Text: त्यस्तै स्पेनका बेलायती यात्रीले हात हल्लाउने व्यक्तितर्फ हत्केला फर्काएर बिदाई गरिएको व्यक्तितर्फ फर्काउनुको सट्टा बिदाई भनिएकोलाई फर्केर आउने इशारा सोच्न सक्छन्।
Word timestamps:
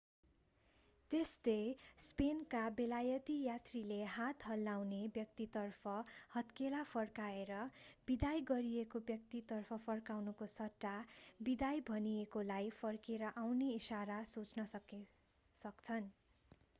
त्यस्तै 1.11 1.57
स्पेनका 2.05 2.61
बेलायती 2.79 3.35
यात्रीले 3.41 3.97
हात 4.13 4.45
हल्लाउने 4.45 5.01
व्यक्तितर्फ 5.17 5.93
हत्केला 6.31 6.81
फर्काएर 6.93 7.59
बिदाई 8.07 8.43
गरिएको 8.47 9.03
व्यक्तितर्फ 9.11 9.79
फर्काउनुको 9.85 10.49
सट्टा 10.55 10.95
बिदाई 11.43 11.85
भनिएकोलाई 11.87 12.75
फर्केर 12.81 13.33
आउने 13.35 13.71
इशारा 13.77 14.21
सोच्न 14.29 14.69
सक्छन्। 14.73 16.11